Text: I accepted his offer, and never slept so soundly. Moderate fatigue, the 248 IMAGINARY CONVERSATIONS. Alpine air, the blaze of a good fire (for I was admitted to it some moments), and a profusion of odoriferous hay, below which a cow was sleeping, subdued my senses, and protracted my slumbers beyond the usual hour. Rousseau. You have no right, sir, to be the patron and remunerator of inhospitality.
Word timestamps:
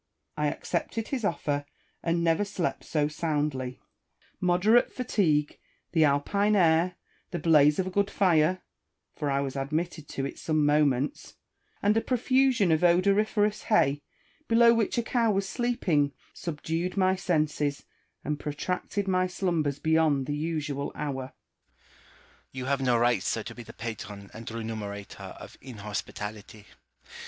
I 0.35 0.47
accepted 0.47 1.09
his 1.09 1.23
offer, 1.23 1.63
and 2.01 2.23
never 2.23 2.43
slept 2.43 2.83
so 2.85 3.07
soundly. 3.07 3.79
Moderate 4.39 4.91
fatigue, 4.91 5.59
the 5.91 5.99
248 5.99 6.47
IMAGINARY 6.47 6.53
CONVERSATIONS. 6.63 6.65
Alpine 6.65 6.81
air, 6.81 6.95
the 7.29 7.47
blaze 7.47 7.77
of 7.77 7.85
a 7.85 7.91
good 7.91 8.09
fire 8.09 8.63
(for 9.15 9.29
I 9.29 9.41
was 9.41 9.55
admitted 9.55 10.07
to 10.09 10.25
it 10.25 10.39
some 10.39 10.65
moments), 10.65 11.35
and 11.83 11.95
a 11.95 12.01
profusion 12.01 12.71
of 12.71 12.83
odoriferous 12.83 13.65
hay, 13.69 14.01
below 14.47 14.73
which 14.73 14.97
a 14.97 15.03
cow 15.03 15.29
was 15.29 15.47
sleeping, 15.47 16.13
subdued 16.33 16.97
my 16.97 17.15
senses, 17.15 17.83
and 18.23 18.39
protracted 18.39 19.07
my 19.07 19.27
slumbers 19.27 19.77
beyond 19.77 20.25
the 20.25 20.35
usual 20.35 20.91
hour. 20.95 21.25
Rousseau. 21.25 21.35
You 22.53 22.65
have 22.65 22.81
no 22.81 22.97
right, 22.97 23.21
sir, 23.21 23.43
to 23.43 23.53
be 23.53 23.61
the 23.61 23.71
patron 23.71 24.31
and 24.33 24.47
remunerator 24.49 25.37
of 25.37 25.59
inhospitality. 25.61 26.65